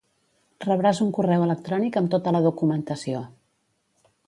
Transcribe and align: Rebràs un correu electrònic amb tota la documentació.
Rebràs 0.63 1.01
un 1.05 1.11
correu 1.17 1.43
electrònic 1.49 1.99
amb 2.01 2.11
tota 2.15 2.35
la 2.37 2.43
documentació. 2.49 3.25